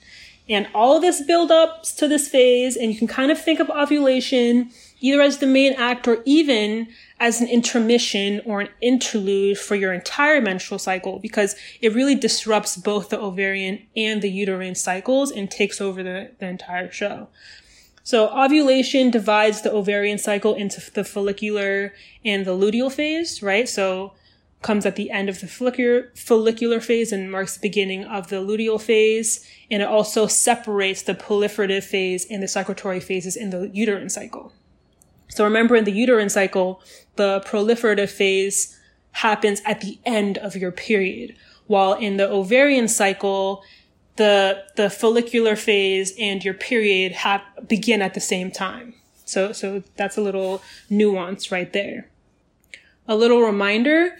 And 0.49 0.67
all 0.73 0.99
this 0.99 1.21
build 1.21 1.51
up 1.51 1.83
to 1.83 2.07
this 2.07 2.27
phase, 2.27 2.77
and 2.77 2.91
you 2.91 2.97
can 2.97 3.07
kind 3.07 3.31
of 3.31 3.41
think 3.41 3.59
of 3.59 3.69
ovulation 3.69 4.71
either 4.99 5.21
as 5.21 5.37
the 5.39 5.47
main 5.47 5.73
act 5.73 6.07
or 6.07 6.21
even 6.25 6.87
as 7.19 7.41
an 7.41 7.47
intermission 7.47 8.41
or 8.45 8.61
an 8.61 8.69
interlude 8.81 9.57
for 9.57 9.75
your 9.75 9.93
entire 9.93 10.41
menstrual 10.41 10.79
cycle 10.79 11.19
because 11.19 11.55
it 11.81 11.93
really 11.93 12.15
disrupts 12.15 12.77
both 12.77 13.09
the 13.09 13.19
ovarian 13.19 13.85
and 13.95 14.21
the 14.21 14.31
uterine 14.31 14.75
cycles 14.75 15.31
and 15.31 15.51
takes 15.51 15.81
over 15.81 16.01
the, 16.01 16.31
the 16.39 16.47
entire 16.47 16.91
show. 16.91 17.27
So 18.03 18.29
ovulation 18.29 19.11
divides 19.11 19.61
the 19.61 19.73
ovarian 19.73 20.17
cycle 20.17 20.53
into 20.53 20.79
the 20.91 21.03
follicular 21.03 21.93
and 22.23 22.45
the 22.45 22.51
luteal 22.51 22.91
phase, 22.91 23.43
right? 23.43 23.67
So 23.67 24.13
comes 24.61 24.85
at 24.85 24.95
the 24.95 25.11
end 25.11 25.29
of 25.29 25.39
the 25.39 25.47
follicular, 25.47 26.11
follicular 26.15 26.79
phase 26.79 27.11
and 27.11 27.31
marks 27.31 27.55
the 27.55 27.61
beginning 27.61 28.03
of 28.05 28.29
the 28.29 28.37
luteal 28.37 28.81
phase. 28.81 29.47
And 29.69 29.81
it 29.81 29.87
also 29.87 30.27
separates 30.27 31.03
the 31.03 31.13
proliferative 31.13 31.83
phase 31.83 32.25
and 32.29 32.41
the 32.41 32.47
secretory 32.47 32.99
phases 32.99 33.35
in 33.35 33.51
the 33.51 33.69
uterine 33.73 34.09
cycle. 34.09 34.53
So 35.29 35.43
remember 35.43 35.75
in 35.75 35.83
the 35.83 35.91
uterine 35.91 36.29
cycle, 36.29 36.81
the 37.15 37.43
proliferative 37.45 38.09
phase 38.09 38.77
happens 39.11 39.61
at 39.65 39.81
the 39.81 39.99
end 40.05 40.37
of 40.37 40.55
your 40.55 40.71
period, 40.71 41.35
while 41.67 41.93
in 41.93 42.17
the 42.17 42.29
ovarian 42.29 42.87
cycle, 42.87 43.63
the 44.15 44.63
the 44.75 44.89
follicular 44.89 45.55
phase 45.55 46.13
and 46.19 46.43
your 46.43 46.53
period 46.53 47.11
have 47.11 47.41
begin 47.67 48.01
at 48.01 48.13
the 48.13 48.19
same 48.19 48.51
time. 48.51 48.95
So 49.25 49.51
so 49.51 49.83
that's 49.95 50.17
a 50.17 50.21
little 50.21 50.61
nuance 50.89 51.51
right 51.51 51.71
there. 51.71 52.09
A 53.07 53.15
little 53.15 53.41
reminder, 53.41 54.17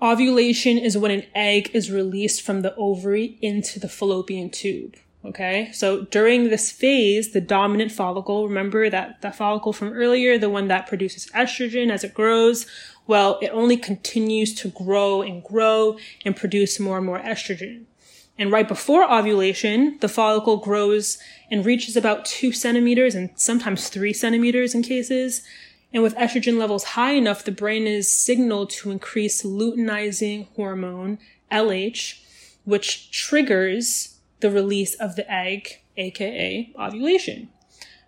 ovulation 0.00 0.78
is 0.78 0.96
when 0.96 1.10
an 1.10 1.24
egg 1.34 1.70
is 1.74 1.90
released 1.90 2.42
from 2.42 2.62
the 2.62 2.74
ovary 2.76 3.38
into 3.40 3.78
the 3.78 3.88
fallopian 3.88 4.50
tube. 4.50 4.96
Okay. 5.24 5.70
So 5.72 6.04
during 6.06 6.48
this 6.48 6.70
phase, 6.70 7.32
the 7.32 7.40
dominant 7.40 7.92
follicle, 7.92 8.46
remember 8.46 8.88
that, 8.88 9.20
that 9.20 9.36
follicle 9.36 9.72
from 9.72 9.92
earlier, 9.92 10.38
the 10.38 10.48
one 10.48 10.68
that 10.68 10.86
produces 10.86 11.26
estrogen 11.32 11.90
as 11.90 12.04
it 12.04 12.14
grows, 12.14 12.66
well, 13.06 13.38
it 13.42 13.48
only 13.48 13.76
continues 13.76 14.54
to 14.54 14.68
grow 14.68 15.22
and 15.22 15.42
grow 15.42 15.98
and 16.24 16.36
produce 16.36 16.78
more 16.78 16.98
and 16.98 17.06
more 17.06 17.18
estrogen. 17.18 17.84
And 18.38 18.52
right 18.52 18.68
before 18.68 19.10
ovulation, 19.10 19.98
the 20.00 20.08
follicle 20.08 20.58
grows 20.58 21.18
and 21.50 21.66
reaches 21.66 21.96
about 21.96 22.24
two 22.24 22.52
centimeters 22.52 23.16
and 23.16 23.30
sometimes 23.34 23.88
three 23.88 24.12
centimeters 24.12 24.74
in 24.74 24.82
cases. 24.82 25.42
And 25.92 26.02
with 26.02 26.14
estrogen 26.16 26.58
levels 26.58 26.84
high 26.84 27.12
enough, 27.12 27.44
the 27.44 27.52
brain 27.52 27.86
is 27.86 28.14
signaled 28.14 28.70
to 28.70 28.90
increase 28.90 29.42
luteinizing 29.42 30.48
hormone, 30.54 31.18
LH, 31.50 32.22
which 32.64 33.10
triggers 33.10 34.18
the 34.40 34.50
release 34.50 34.94
of 34.96 35.16
the 35.16 35.30
egg, 35.32 35.80
aka 35.96 36.70
ovulation. 36.78 37.48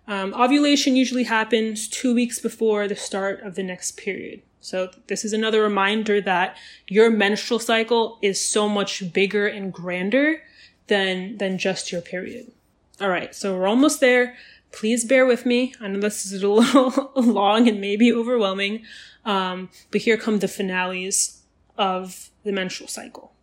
Um, 0.07 0.33
ovulation 0.33 0.95
usually 0.95 1.23
happens 1.23 1.87
two 1.87 2.13
weeks 2.13 2.39
before 2.39 2.87
the 2.87 2.95
start 2.95 3.41
of 3.41 3.55
the 3.55 3.63
next 3.63 3.97
period. 3.97 4.41
So 4.59 4.91
this 5.07 5.25
is 5.25 5.33
another 5.33 5.61
reminder 5.61 6.21
that 6.21 6.55
your 6.87 7.09
menstrual 7.09 7.59
cycle 7.59 8.19
is 8.21 8.39
so 8.39 8.69
much 8.69 9.11
bigger 9.11 9.47
and 9.47 9.73
grander 9.73 10.43
than, 10.87 11.37
than 11.37 11.57
just 11.57 11.91
your 11.91 12.01
period. 12.01 12.51
All 12.99 13.09
right. 13.09 13.33
So 13.33 13.57
we're 13.57 13.67
almost 13.67 13.99
there. 13.99 14.35
Please 14.71 15.03
bear 15.05 15.25
with 15.25 15.45
me. 15.45 15.73
I 15.81 15.87
know 15.87 15.99
this 15.99 16.25
is 16.25 16.43
a 16.43 16.47
little 16.47 17.11
long 17.15 17.67
and 17.67 17.81
maybe 17.81 18.11
overwhelming. 18.11 18.83
Um, 19.25 19.69
but 19.91 20.01
here 20.01 20.17
come 20.17 20.39
the 20.39 20.47
finales 20.47 21.41
of 21.77 22.29
the 22.43 22.51
menstrual 22.51 22.87
cycle. 22.87 23.33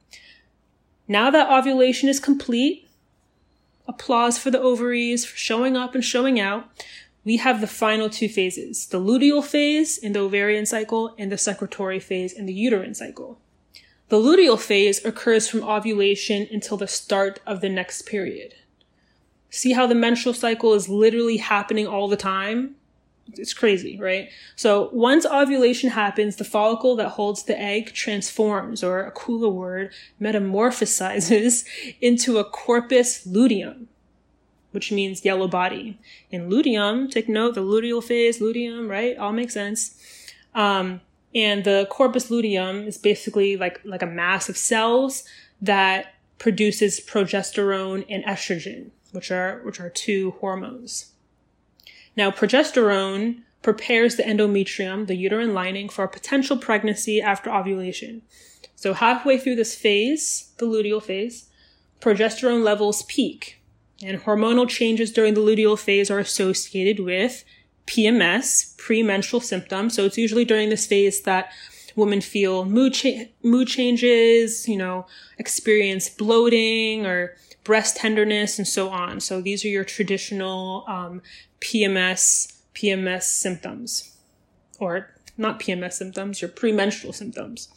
Now 1.07 1.31
that 1.31 1.51
ovulation 1.51 2.09
is 2.09 2.21
complete, 2.21 2.89
applause 3.87 4.39
for 4.39 4.51
the 4.51 4.61
ovaries 4.61 5.25
for 5.25 5.37
showing 5.37 5.77
up 5.77 5.95
and 5.95 6.05
showing 6.05 6.39
out 6.39 6.69
we 7.25 7.37
have 7.39 7.61
the 7.61 7.67
final 7.67 8.09
two 8.09 8.29
phases, 8.29 8.87
the 8.87 9.01
luteal 9.01 9.45
phase 9.45 9.99
in 9.99 10.13
the 10.13 10.21
ovarian 10.21 10.67
cycle 10.67 11.15
and 11.19 11.31
the 11.33 11.39
secretory 11.39 12.01
phase 12.01 12.33
in 12.33 12.47
the 12.47 12.55
uterine 12.55 12.95
cycle. 12.95 13.39
The 14.09 14.17
luteal 14.17 14.59
phase 14.59 15.05
occurs 15.05 15.49
from 15.49 15.63
ovulation 15.63 16.49
until 16.51 16.77
the 16.77 16.87
start 16.87 17.41
of 17.47 17.61
the 17.61 17.69
next 17.69 18.07
period. 18.07 18.55
See 19.51 19.73
how 19.73 19.87
the 19.87 19.95
menstrual 19.95 20.35
cycle 20.35 20.75
is 20.75 20.89
literally 20.89 21.39
happening 21.39 21.87
all 21.87 22.09
the 22.09 22.17
time? 22.17 22.77
It's 23.35 23.53
crazy, 23.53 23.99
right? 23.99 24.31
So 24.57 24.89
once 24.93 25.27
ovulation 25.27 25.91
happens, 25.91 26.37
the 26.37 26.45
follicle 26.45 26.97
that 26.97 27.11
holds 27.11 27.43
the 27.43 27.59
egg 27.61 27.93
transforms, 27.93 28.83
or 28.83 29.01
a 29.01 29.11
cooler 29.11 29.51
word, 29.51 29.93
metamorphosizes 30.21 31.67
into 32.01 32.39
a 32.39 32.45
corpus 32.45 33.27
luteum 33.27 33.89
which 34.71 34.93
means 34.93 35.25
yellow 35.25 35.49
body. 35.49 35.99
In 36.31 36.49
luteum, 36.49 37.09
take 37.09 37.29
note, 37.29 37.55
the 37.55 37.63
luteal 37.63 38.03
phase, 38.03 38.41
luteum, 38.41 38.89
right? 38.89 39.17
All 39.17 39.33
makes 39.33 39.55
sense. 39.55 39.97
Um, 40.55 41.01
and 41.35 41.65
the 41.65 41.87
corpus 41.91 42.31
luteum 42.31 42.87
is 42.87 42.99
basically 42.99 43.57
like, 43.57 43.81
like 43.85 44.03
a 44.03 44.07
mass 44.07 44.49
of 44.49 44.57
cells 44.57 45.25
that 45.61 46.15
produces 46.39 47.01
progesterone 47.01 48.05
and 48.09 48.25
estrogen, 48.25 48.91
which 49.13 49.31
are, 49.31 49.61
which 49.65 49.81
are 49.81 49.91
two 49.91 50.33
hormones. 50.41 51.13
Now, 52.17 52.31
progesterone 52.31 53.43
prepares 53.63 54.17
the 54.17 54.23
endometrium, 54.23 55.07
the 55.07 55.17
uterine 55.17 55.55
lining, 55.55 55.89
for 55.89 56.05
a 56.05 56.09
potential 56.09 56.57
pregnancy 56.57 57.21
after 57.21 57.51
ovulation. 57.51 58.23
So 58.77 58.95
halfway 58.95 59.39
through 59.39 59.57
this 59.57 59.75
phase, 59.75 60.53
the 60.59 60.67
luteal 60.67 61.03
phase, 61.03 61.49
progesterone 62.01 62.63
levels 62.63 63.03
peak 63.05 63.61
and 64.03 64.21
hormonal 64.21 64.69
changes 64.69 65.13
during 65.13 65.35
the 65.35 65.41
luteal 65.41 65.79
phase 65.79 66.11
are 66.11 66.21
associated 66.21 67.05
with 67.05 67.45
PMS, 67.87 68.77
premenstrual 68.77 69.41
symptoms. 69.41 69.95
So 69.95 70.05
it's 70.05 70.19
usually 70.19 70.45
during 70.45 70.69
this 70.69 70.87
phase 70.87 71.23
that 71.23 71.51
women 71.97 72.21
feel 72.21 72.65
mood 72.65 72.95
cha- 72.95 73.25
mood 73.43 73.67
changes, 73.67 74.69
you 74.69 74.77
know, 74.77 75.07
experience 75.39 76.09
bloating 76.09 77.07
or 77.07 77.35
breast 77.69 77.99
tenderness 77.99 78.57
and 78.57 78.67
so 78.67 78.89
on. 78.89 79.21
So 79.21 79.43
these 79.43 79.63
are 79.63 79.69
your 79.69 79.85
traditional 79.85 80.87
um, 80.89 81.21
PMS 81.61 82.55
PMS 82.75 83.25
symptoms, 83.25 84.17
or 84.79 85.11
not 85.37 85.61
PMS 85.61 85.93
symptoms, 85.93 86.41
your 86.41 86.49
premenstrual 86.49 87.13
symptoms. 87.13 87.69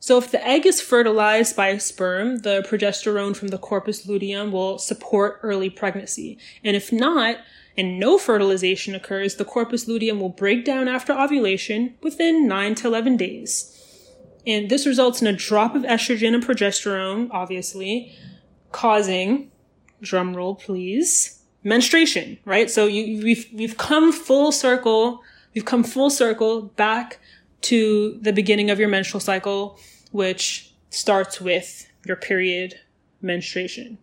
So 0.00 0.16
if 0.16 0.30
the 0.30 0.42
egg 0.46 0.64
is 0.64 0.80
fertilized 0.80 1.54
by 1.54 1.68
a 1.68 1.80
sperm, 1.80 2.38
the 2.38 2.64
progesterone 2.66 3.36
from 3.36 3.48
the 3.48 3.58
corpus 3.58 4.06
luteum 4.06 4.52
will 4.52 4.78
support 4.78 5.38
early 5.42 5.68
pregnancy. 5.68 6.38
And 6.62 6.74
if 6.74 6.90
not, 6.90 7.36
and 7.76 8.00
no 8.00 8.16
fertilization 8.16 8.94
occurs, 8.94 9.34
the 9.34 9.44
corpus 9.44 9.86
luteum 9.86 10.18
will 10.18 10.30
break 10.30 10.64
down 10.64 10.88
after 10.88 11.12
ovulation 11.12 11.94
within 12.02 12.48
9 12.48 12.74
to 12.76 12.86
11 12.86 13.18
days. 13.18 13.70
And 14.46 14.70
this 14.70 14.86
results 14.86 15.20
in 15.20 15.26
a 15.26 15.32
drop 15.32 15.74
of 15.74 15.82
estrogen 15.82 16.34
and 16.34 16.42
progesterone, 16.42 17.28
obviously, 17.30 18.14
causing, 18.74 19.52
drum 20.02 20.34
roll 20.34 20.56
please, 20.56 21.40
menstruation, 21.62 22.36
right? 22.44 22.68
So 22.68 22.86
you, 22.86 23.22
we've, 23.22 23.46
we've 23.54 23.78
come 23.78 24.12
full 24.12 24.50
circle, 24.50 25.22
we've 25.54 25.64
come 25.64 25.84
full 25.84 26.10
circle 26.10 26.62
back 26.62 27.20
to 27.62 28.18
the 28.20 28.32
beginning 28.32 28.70
of 28.70 28.80
your 28.80 28.88
menstrual 28.88 29.20
cycle 29.20 29.78
which 30.10 30.72
starts 30.90 31.40
with 31.40 31.88
your 32.04 32.16
period 32.16 32.80
menstruation. 33.22 33.98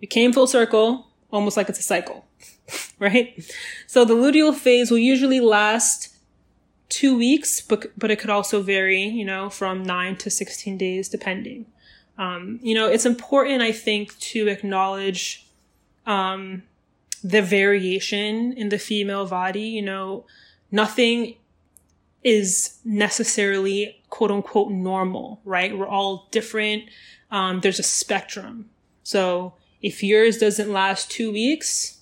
We 0.00 0.06
came 0.06 0.32
full 0.32 0.46
circle, 0.46 1.08
almost 1.32 1.56
like 1.56 1.68
it's 1.68 1.80
a 1.80 1.82
cycle, 1.82 2.26
right? 3.00 3.44
So 3.88 4.04
the 4.04 4.14
luteal 4.14 4.54
phase 4.54 4.92
will 4.92 4.98
usually 4.98 5.40
last 5.40 6.16
two 6.88 7.18
weeks, 7.18 7.60
but, 7.60 7.86
but 7.98 8.12
it 8.12 8.20
could 8.20 8.30
also 8.30 8.62
vary, 8.62 9.02
you 9.02 9.24
know, 9.24 9.50
from 9.50 9.82
nine 9.82 10.16
to 10.18 10.30
16 10.30 10.78
days, 10.78 11.08
depending. 11.08 11.66
Um, 12.20 12.60
you 12.62 12.74
know, 12.74 12.86
it's 12.86 13.06
important, 13.06 13.62
I 13.62 13.72
think, 13.72 14.16
to 14.18 14.46
acknowledge, 14.46 15.46
um, 16.04 16.64
the 17.24 17.40
variation 17.40 18.52
in 18.52 18.68
the 18.68 18.78
female 18.78 19.26
body. 19.26 19.62
You 19.62 19.82
know, 19.82 20.26
nothing 20.70 21.36
is 22.22 22.78
necessarily 22.84 24.02
quote 24.10 24.30
unquote 24.30 24.70
normal, 24.70 25.40
right? 25.46 25.76
We're 25.76 25.88
all 25.88 26.28
different. 26.30 26.84
Um, 27.30 27.60
there's 27.60 27.78
a 27.78 27.84
spectrum. 27.84 28.68
So 29.02 29.54
if 29.80 30.02
yours 30.02 30.36
doesn't 30.36 30.70
last 30.70 31.10
two 31.10 31.32
weeks, 31.32 32.00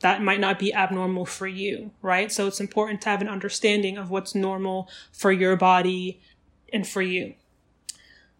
that 0.00 0.22
might 0.22 0.40
not 0.40 0.60
be 0.60 0.72
abnormal 0.72 1.26
for 1.26 1.48
you, 1.48 1.90
right? 2.00 2.30
So 2.30 2.46
it's 2.46 2.60
important 2.60 3.00
to 3.02 3.08
have 3.08 3.20
an 3.20 3.28
understanding 3.28 3.98
of 3.98 4.10
what's 4.10 4.36
normal 4.36 4.88
for 5.10 5.32
your 5.32 5.56
body 5.56 6.20
and 6.72 6.86
for 6.86 7.02
you. 7.02 7.34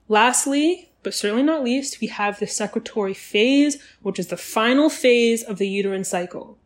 Lastly, 0.09 0.92
but 1.03 1.15
certainly 1.15 1.43
not 1.43 1.65
least, 1.65 2.01
we 2.01 2.07
have 2.09 2.39
the 2.39 2.47
secretory 2.47 3.15
phase, 3.15 3.83
which 4.03 4.19
is 4.19 4.29
the 4.29 4.37
final 4.37 4.89
phase 4.89 5.43
of 5.43 5.59
the 5.59 5.69
uterine 5.69 6.05
cycle. 6.05 6.59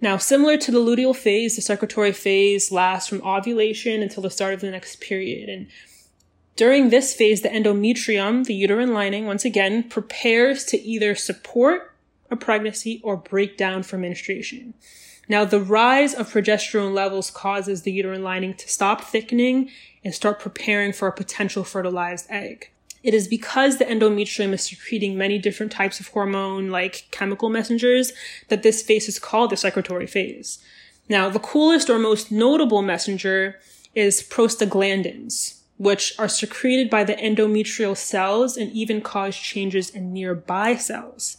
Now, 0.00 0.16
similar 0.16 0.56
to 0.58 0.70
the 0.70 0.80
luteal 0.80 1.16
phase, 1.16 1.56
the 1.56 1.62
secretory 1.62 2.12
phase 2.12 2.70
lasts 2.70 3.08
from 3.08 3.22
ovulation 3.22 4.02
until 4.02 4.22
the 4.22 4.30
start 4.30 4.54
of 4.54 4.60
the 4.60 4.70
next 4.70 5.00
period. 5.00 5.48
And 5.48 5.68
during 6.56 6.90
this 6.90 7.14
phase, 7.14 7.42
the 7.42 7.48
endometrium, 7.48 8.44
the 8.44 8.54
uterine 8.54 8.92
lining, 8.92 9.26
once 9.26 9.44
again, 9.44 9.84
prepares 9.84 10.64
to 10.66 10.80
either 10.80 11.14
support 11.14 11.94
a 12.30 12.36
pregnancy 12.36 13.00
or 13.02 13.16
break 13.16 13.56
down 13.56 13.82
for 13.82 13.96
menstruation. 13.96 14.74
Now, 15.28 15.44
the 15.44 15.60
rise 15.60 16.12
of 16.12 16.30
progesterone 16.30 16.92
levels 16.92 17.30
causes 17.30 17.82
the 17.82 17.92
uterine 17.92 18.22
lining 18.22 18.54
to 18.54 18.68
stop 18.68 19.04
thickening 19.04 19.70
and 20.04 20.14
start 20.14 20.38
preparing 20.38 20.92
for 20.92 21.08
a 21.08 21.12
potential 21.12 21.64
fertilized 21.64 22.26
egg. 22.28 22.70
It 23.04 23.12
is 23.12 23.28
because 23.28 23.76
the 23.76 23.84
endometrium 23.84 24.54
is 24.54 24.64
secreting 24.64 25.16
many 25.16 25.38
different 25.38 25.70
types 25.70 26.00
of 26.00 26.08
hormone 26.08 26.70
like 26.70 27.06
chemical 27.10 27.50
messengers 27.50 28.14
that 28.48 28.62
this 28.62 28.82
phase 28.82 29.08
is 29.08 29.18
called 29.18 29.50
the 29.50 29.58
secretory 29.58 30.06
phase. 30.06 30.58
Now, 31.08 31.28
the 31.28 31.38
coolest 31.38 31.90
or 31.90 31.98
most 31.98 32.32
notable 32.32 32.80
messenger 32.80 33.60
is 33.94 34.22
prostaglandins, 34.22 35.60
which 35.76 36.18
are 36.18 36.28
secreted 36.28 36.88
by 36.88 37.04
the 37.04 37.14
endometrial 37.14 37.94
cells 37.94 38.56
and 38.56 38.72
even 38.72 39.02
cause 39.02 39.36
changes 39.36 39.90
in 39.90 40.14
nearby 40.14 40.76
cells. 40.76 41.36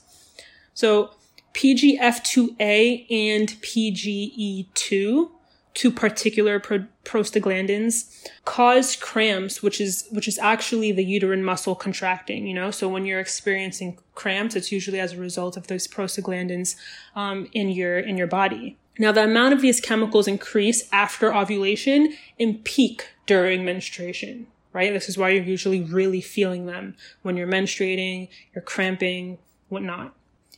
So 0.75 1.15
PGF2A 1.55 3.07
and 3.10 3.50
PGE2 3.62 5.31
two 5.75 5.91
particular 5.91 6.60
pro- 6.60 6.88
prostaglandins 7.03 8.27
cause 8.46 8.96
cramps 8.96 9.62
which 9.62 9.79
is 9.79 10.08
which 10.12 10.27
is 10.27 10.39
actually 10.39 10.91
the 10.91 11.03
uterine 11.03 11.44
muscle 11.44 11.75
contracting 11.75 12.48
you 12.48 12.53
know? 12.53 12.72
So 12.72 12.89
when 12.89 13.05
you're 13.05 13.20
experiencing 13.20 14.00
cramps 14.15 14.55
it's 14.55 14.72
usually 14.72 15.00
as 15.00 15.13
a 15.13 15.17
result 15.17 15.55
of 15.55 15.67
those 15.67 15.88
prostaglandins 15.88 16.75
um, 17.15 17.48
in 17.53 17.70
your 17.70 18.00
in 18.00 18.17
your 18.17 18.27
body. 18.27 18.77
Now 18.98 19.12
the 19.12 19.25
amount 19.25 19.53
of 19.53 19.62
these 19.62 19.79
chemicals 19.79 20.27
increase 20.27 20.89
after 20.91 21.34
ovulation 21.34 22.15
and 22.39 22.63
peak 22.63 23.10
during 23.27 23.63
menstruation 23.63 24.48
right? 24.74 24.91
This 24.91 25.08
is 25.08 25.17
why 25.17 25.29
you're 25.29 25.44
usually 25.44 25.82
really 25.82 26.20
feeling 26.20 26.65
them 26.65 26.96
when 27.22 27.38
you're 27.38 27.48
menstruating 27.48 28.29
you're 28.53 28.62
cramping 28.62 29.38
whatnot. 29.70 30.13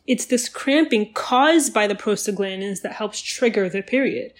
It's 0.06 0.26
this 0.26 0.48
cramping 0.48 1.12
caused 1.14 1.74
by 1.74 1.86
the 1.86 1.96
prostaglandins 1.96 2.82
that 2.82 2.94
helps 2.94 3.20
trigger 3.22 3.68
the 3.68 3.82
period 3.82 4.34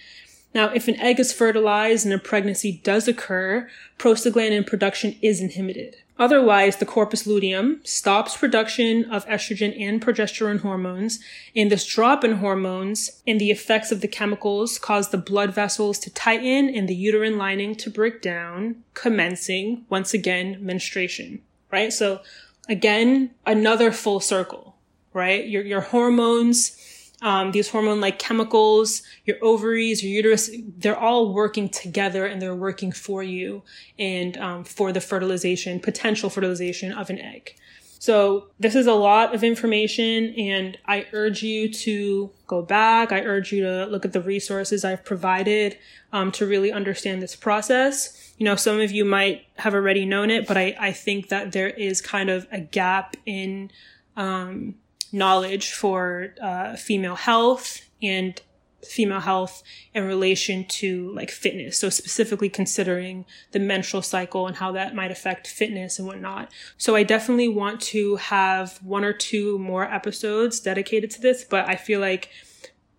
now, 0.54 0.70
if 0.70 0.88
an 0.88 0.96
egg 0.96 1.20
is 1.20 1.32
fertilized 1.32 2.06
and 2.06 2.14
a 2.14 2.18
pregnancy 2.18 2.80
does 2.82 3.06
occur, 3.06 3.68
prostaglandin 3.98 4.66
production 4.66 5.16
is 5.20 5.40
inhibited. 5.40 5.96
Otherwise, 6.18 6.76
the 6.76 6.86
corpus 6.86 7.28
luteum 7.28 7.80
stops 7.84 8.36
production 8.36 9.04
of 9.04 9.24
estrogen 9.26 9.78
and 9.80 10.02
progesterone 10.02 10.60
hormones, 10.60 11.20
and 11.54 11.70
this 11.70 11.86
drop 11.86 12.24
in 12.24 12.36
hormones 12.36 13.22
and 13.24 13.40
the 13.40 13.52
effects 13.52 13.92
of 13.92 14.00
the 14.00 14.08
chemicals 14.08 14.78
cause 14.78 15.10
the 15.10 15.18
blood 15.18 15.54
vessels 15.54 15.96
to 16.00 16.10
tighten 16.10 16.68
and 16.74 16.88
the 16.88 16.94
uterine 16.94 17.38
lining 17.38 17.76
to 17.76 17.88
break 17.88 18.20
down, 18.20 18.82
commencing, 18.94 19.84
once 19.88 20.12
again, 20.12 20.56
menstruation, 20.60 21.40
right? 21.70 21.92
So, 21.92 22.20
again, 22.68 23.30
another 23.46 23.92
full 23.92 24.18
circle, 24.18 24.74
right? 25.12 25.46
Your, 25.46 25.62
your 25.62 25.82
hormones, 25.82 26.76
um, 27.22 27.52
these 27.52 27.68
hormone 27.68 28.00
like 28.00 28.18
chemicals, 28.18 29.02
your 29.24 29.36
ovaries, 29.42 30.02
your 30.02 30.12
uterus, 30.12 30.50
they're 30.78 30.98
all 30.98 31.32
working 31.32 31.68
together 31.68 32.26
and 32.26 32.40
they're 32.40 32.54
working 32.54 32.92
for 32.92 33.22
you 33.22 33.62
and 33.98 34.36
um, 34.38 34.64
for 34.64 34.92
the 34.92 35.00
fertilization, 35.00 35.80
potential 35.80 36.30
fertilization 36.30 36.92
of 36.92 37.10
an 37.10 37.18
egg. 37.18 37.56
So 38.00 38.46
this 38.60 38.76
is 38.76 38.86
a 38.86 38.94
lot 38.94 39.34
of 39.34 39.42
information 39.42 40.32
and 40.34 40.78
I 40.86 41.06
urge 41.12 41.42
you 41.42 41.72
to 41.72 42.30
go 42.46 42.62
back. 42.62 43.10
I 43.10 43.22
urge 43.22 43.52
you 43.52 43.62
to 43.64 43.86
look 43.86 44.04
at 44.04 44.12
the 44.12 44.20
resources 44.20 44.84
I've 44.84 45.04
provided 45.04 45.76
um, 46.12 46.30
to 46.32 46.46
really 46.46 46.70
understand 46.70 47.20
this 47.20 47.34
process. 47.34 48.32
You 48.38 48.44
know, 48.44 48.54
some 48.54 48.78
of 48.78 48.92
you 48.92 49.04
might 49.04 49.46
have 49.56 49.74
already 49.74 50.06
known 50.06 50.30
it, 50.30 50.46
but 50.46 50.56
I, 50.56 50.76
I 50.78 50.92
think 50.92 51.28
that 51.30 51.50
there 51.50 51.70
is 51.70 52.00
kind 52.00 52.30
of 52.30 52.46
a 52.52 52.60
gap 52.60 53.16
in 53.26 53.72
um, 54.16 54.76
knowledge 55.12 55.72
for 55.72 56.34
uh, 56.40 56.76
female 56.76 57.16
health 57.16 57.82
and 58.02 58.40
female 58.84 59.20
health 59.20 59.62
in 59.92 60.04
relation 60.04 60.64
to 60.64 61.12
like 61.12 61.30
fitness. 61.30 61.76
So 61.76 61.90
specifically 61.90 62.48
considering 62.48 63.24
the 63.50 63.58
menstrual 63.58 64.02
cycle 64.02 64.46
and 64.46 64.56
how 64.56 64.72
that 64.72 64.94
might 64.94 65.10
affect 65.10 65.46
fitness 65.46 65.98
and 65.98 66.06
whatnot. 66.06 66.52
So 66.76 66.94
I 66.94 67.02
definitely 67.02 67.48
want 67.48 67.80
to 67.82 68.16
have 68.16 68.78
one 68.82 69.04
or 69.04 69.12
two 69.12 69.58
more 69.58 69.84
episodes 69.84 70.60
dedicated 70.60 71.10
to 71.12 71.20
this, 71.20 71.44
but 71.44 71.68
I 71.68 71.74
feel 71.74 72.00
like 72.00 72.30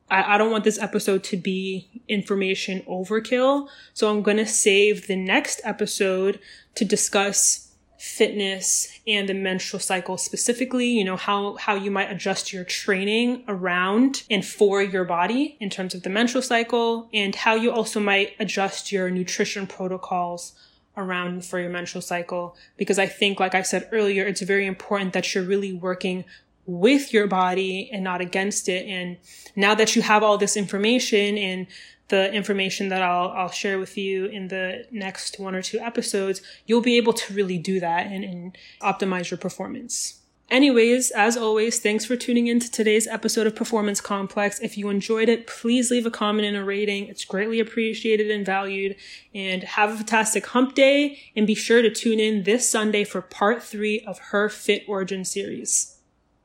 I, 0.10 0.36
I 0.36 0.38
don't 0.38 0.52
want 0.52 0.64
this 0.64 0.80
episode 0.80 1.24
to 1.26 1.38
be 1.38 1.88
information 2.08 2.82
overkill. 2.82 3.70
So 3.94 4.10
I'm 4.10 4.22
going 4.22 4.38
to 4.38 4.46
save 4.46 5.08
the 5.08 5.16
next 5.16 5.62
episode 5.64 6.40
to 6.76 6.84
discuss 6.84 7.69
fitness 8.00 8.98
and 9.06 9.28
the 9.28 9.34
menstrual 9.34 9.80
cycle 9.80 10.18
specifically, 10.18 10.88
you 10.88 11.04
know, 11.04 11.18
how, 11.18 11.58
how 11.58 11.76
you 11.76 11.92
might 11.92 12.10
adjust 12.10 12.54
your 12.54 12.64
training 12.64 13.44
around 13.48 14.24
and 14.30 14.46
for 14.46 14.82
your 14.82 15.04
body 15.04 15.58
in 15.60 15.70
terms 15.70 15.94
of 15.94 16.04
the 16.04 16.10
menstrual 16.10 16.42
cycle 16.42 17.10
and 17.14 17.36
how 17.36 17.56
you 17.56 17.70
also 17.70 18.00
might 18.00 18.32
adjust 18.40 18.94
your 18.94 19.10
nutrition 19.10 19.68
protocols 19.68 20.54
around 20.96 21.44
for 21.44 21.60
your 21.60 21.70
menstrual 21.70 22.02
cycle. 22.02 22.56
Because 22.78 22.98
I 22.98 23.06
think, 23.06 23.38
like 23.38 23.54
I 23.54 23.64
said 23.64 23.90
earlier, 23.92 24.26
it's 24.26 24.42
very 24.42 24.66
important 24.66 25.12
that 25.12 25.36
you're 25.36 25.44
really 25.44 25.74
working 25.74 26.24
with 26.70 27.12
your 27.12 27.26
body 27.26 27.90
and 27.92 28.04
not 28.04 28.22
against 28.22 28.70
it. 28.70 28.88
And 28.88 29.18
now 29.56 29.74
that 29.74 29.96
you 29.96 30.04
have 30.04 30.22
all 30.22 30.38
this 30.38 30.56
information 30.56 31.38
and 31.38 31.68
the 32.10 32.32
information 32.32 32.90
that 32.90 33.02
I'll, 33.02 33.30
I'll 33.30 33.52
share 33.52 33.80
with 33.80 33.98
you 33.98 34.26
in 34.26 34.50
the 34.50 34.86
next 34.92 35.40
one 35.40 35.56
or 35.56 35.62
two 35.62 35.80
episodes, 35.80 36.42
you'll 36.66 36.82
be 36.82 36.98
able 36.98 37.14
to 37.14 37.34
really 37.34 37.58
do 37.58 37.80
that 37.80 38.08
and, 38.08 38.24
and 38.24 38.58
optimize 38.82 39.32
your 39.32 39.38
performance. 39.38 40.16
Anyways, 40.52 41.12
as 41.12 41.38
always, 41.38 41.80
thanks 41.80 42.06
for 42.06 42.16
tuning 42.16 42.48
in 42.48 42.60
to 42.60 42.72
today's 42.72 43.06
episode 43.06 43.46
of 43.46 43.56
Performance 43.56 44.02
Complex. 44.02 44.60
If 44.60 44.80
you 44.80 44.90
enjoyed 44.90 45.30
it, 45.30 45.46
please 45.46 45.92
leave 45.92 46.08
a 46.08 46.12
comment 46.12 46.48
and 46.48 46.58
a 46.58 46.64
rating. 46.64 47.08
It's 47.08 47.24
greatly 47.24 47.60
appreciated 47.60 48.32
and 48.32 48.44
valued. 48.44 48.96
And 49.34 49.64
have 49.64 49.92
a 49.92 49.98
fantastic 49.98 50.48
hump 50.48 50.74
day 50.74 51.20
and 51.36 51.46
be 51.46 51.54
sure 51.54 51.84
to 51.84 51.92
tune 51.92 52.20
in 52.20 52.44
this 52.44 52.68
Sunday 52.68 53.04
for 53.04 53.22
part 53.22 53.62
three 53.62 54.02
of 54.02 54.18
her 54.32 54.50
Fit 54.50 54.84
Origin 54.88 55.24
series. 55.24 55.99